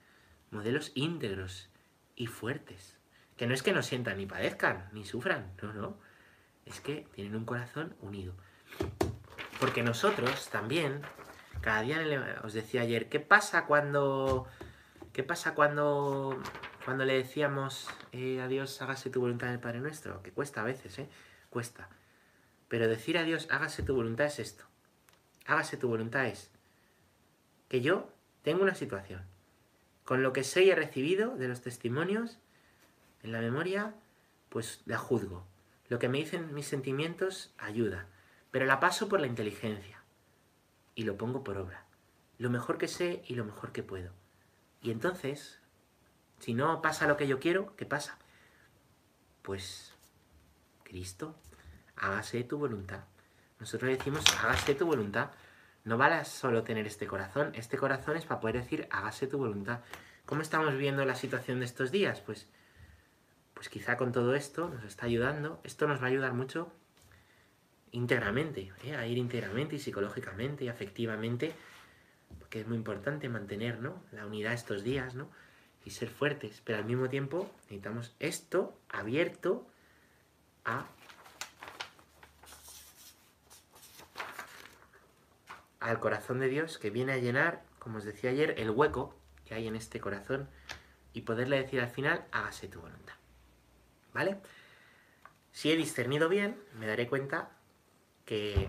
[0.51, 1.69] modelos íntegros
[2.17, 2.97] y fuertes.
[3.37, 5.99] Que no es que no sientan ni padezcan, ni sufran, no, no.
[6.65, 8.35] Es que tienen un corazón unido.
[9.61, 11.03] Porque nosotros también,
[11.67, 11.99] cada día
[12.45, 14.47] os decía ayer, ¿qué pasa cuando...
[15.13, 16.41] ¿Qué pasa cuando,
[16.85, 20.23] cuando le decíamos eh, a Dios, hágase tu voluntad en el Padre Nuestro?
[20.23, 21.09] Que cuesta a veces, ¿eh?
[21.51, 21.89] Cuesta.
[22.69, 24.65] Pero decir a Dios, hágase tu voluntad es esto
[25.47, 26.51] hágase tu voluntad es
[27.69, 29.23] que yo tengo una situación.
[30.05, 32.39] Con lo que sé y he recibido de los testimonios
[33.23, 33.95] en la memoria,
[34.51, 35.45] pues la juzgo.
[35.89, 38.07] Lo que me dicen mis sentimientos ayuda,
[38.53, 39.96] pero la paso por la inteligencia
[40.97, 41.85] y lo pongo por obra.
[42.39, 44.11] Lo mejor que sé y lo mejor que puedo.
[44.83, 45.61] Y entonces,
[46.41, 48.19] si no pasa lo que yo quiero, ¿qué pasa?
[49.43, 49.93] Pues,
[50.83, 51.37] Cristo,
[51.97, 53.05] hágase tu voluntad.
[53.61, 55.31] Nosotros decimos, hágase tu voluntad.
[55.85, 57.53] No vale solo tener este corazón.
[57.55, 59.81] Este corazón es para poder decir, hágase tu voluntad.
[60.25, 62.21] ¿Cómo estamos viendo la situación de estos días?
[62.23, 62.49] Pues,
[63.55, 65.61] pues quizá con todo esto nos está ayudando.
[65.63, 66.73] Esto nos va a ayudar mucho
[67.97, 68.95] íntegramente, ¿eh?
[68.95, 71.55] a ir íntegramente y psicológicamente y afectivamente,
[72.39, 74.03] porque es muy importante mantener ¿no?
[74.13, 75.31] la unidad estos días ¿no?
[75.83, 76.61] y ser fuertes.
[76.63, 79.67] Pero al mismo tiempo necesitamos esto abierto
[80.67, 80.87] a
[85.81, 89.15] al corazón de Dios que viene a llenar, como os decía ayer, el hueco
[89.47, 90.51] que hay en este corazón
[91.15, 93.15] y poderle decir al final, hágase tu voluntad.
[94.13, 94.39] ¿Vale?
[95.53, 97.57] Si he discernido bien, me daré cuenta
[98.27, 98.69] que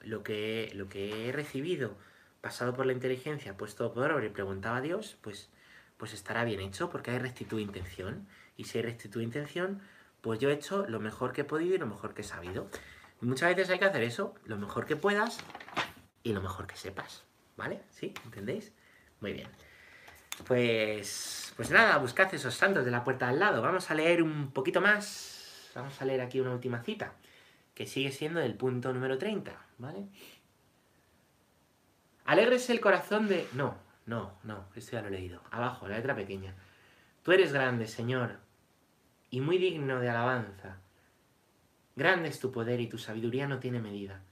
[0.00, 1.96] lo que, lo que he recibido,
[2.40, 5.50] pasado por la inteligencia, puesto por obra y preguntaba a Dios, pues,
[5.96, 8.28] pues estará bien hecho, porque hay rectitud de intención.
[8.56, 9.82] Y si hay rectitud de intención,
[10.20, 12.68] pues yo he hecho lo mejor que he podido y lo mejor que he sabido.
[13.20, 15.38] Muchas veces hay que hacer eso, lo mejor que puedas
[16.22, 17.24] y lo mejor que sepas.
[17.56, 17.82] ¿Vale?
[17.90, 18.12] ¿Sí?
[18.24, 18.72] ¿Entendéis?
[19.20, 19.48] Muy bien.
[20.46, 23.62] Pues, pues nada, buscad esos santos de la puerta al lado.
[23.62, 25.70] Vamos a leer un poquito más.
[25.74, 27.14] Vamos a leer aquí una última cita,
[27.74, 30.06] que sigue siendo el punto número 30, ¿vale?
[32.24, 33.46] Alegres el corazón de...
[33.52, 35.42] No, no, no, esto ya lo he leído.
[35.50, 36.54] Abajo, la letra pequeña.
[37.22, 38.38] Tú eres grande, Señor,
[39.30, 40.78] y muy digno de alabanza.
[41.96, 44.22] Grande es tu poder y tu sabiduría no tiene medida.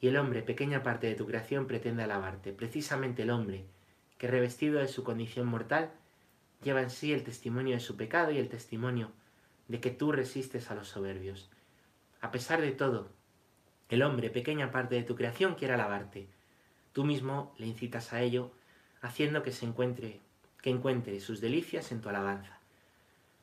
[0.00, 2.52] Y el hombre, pequeña parte de tu creación, pretende alabarte.
[2.52, 3.64] Precisamente el hombre,
[4.18, 5.92] que revestido de su condición mortal,
[6.62, 9.12] lleva en sí el testimonio de su pecado y el testimonio
[9.68, 11.50] de que tú resistes a los soberbios.
[12.24, 13.10] A pesar de todo,
[13.90, 16.26] el hombre, pequeña parte de tu creación, quiere alabarte.
[16.94, 18.50] Tú mismo le incitas a ello,
[19.02, 20.22] haciendo que se encuentre,
[20.62, 22.60] que encuentre sus delicias en tu alabanza.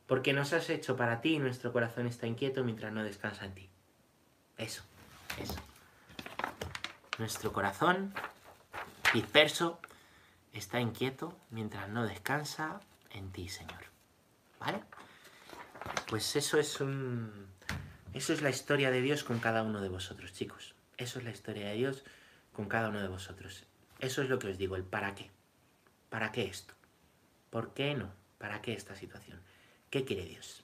[0.08, 3.54] Porque nos has hecho para ti y nuestro corazón está inquieto mientras no descansa en
[3.54, 3.70] ti.
[4.58, 4.82] Eso,
[5.38, 5.60] eso.
[7.20, 8.12] Nuestro corazón
[9.14, 9.78] disperso
[10.52, 12.80] está inquieto mientras no descansa
[13.10, 13.84] en ti, Señor.
[14.58, 14.82] ¿Vale?
[16.08, 17.51] Pues eso es un...
[18.14, 20.74] Eso es la historia de Dios con cada uno de vosotros, chicos.
[20.98, 22.04] Eso es la historia de Dios
[22.52, 23.64] con cada uno de vosotros.
[24.00, 25.30] Eso es lo que os digo, el para qué.
[26.10, 26.74] ¿Para qué esto?
[27.48, 28.12] ¿Por qué no?
[28.36, 29.40] ¿Para qué esta situación?
[29.88, 30.61] ¿Qué quiere Dios?